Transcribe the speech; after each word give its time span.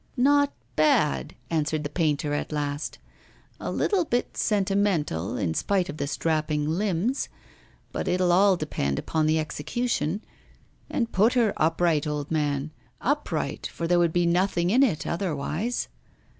'Not 0.17 0.51
bad,' 0.75 1.35
answered 1.51 1.83
the 1.83 1.87
painter 1.91 2.33
at 2.33 2.51
last. 2.51 2.97
'A 3.59 3.71
little 3.71 4.03
bit 4.03 4.35
sentimental, 4.35 5.37
in 5.37 5.53
spite 5.53 5.89
of 5.89 5.97
the 5.97 6.07
strapping 6.07 6.67
limbs; 6.67 7.29
but 7.91 8.07
it'll 8.07 8.31
all 8.31 8.57
depend 8.57 8.97
upon 8.97 9.27
the 9.27 9.37
execution. 9.37 10.23
And 10.89 11.11
put 11.11 11.33
her 11.33 11.53
upright, 11.55 12.07
old 12.07 12.31
man; 12.31 12.71
upright, 12.99 13.67
for 13.71 13.87
there 13.87 13.99
would 13.99 14.11
be 14.11 14.25
nothing 14.25 14.71
in 14.71 14.81
it 14.81 15.05
otherwise. 15.05 15.87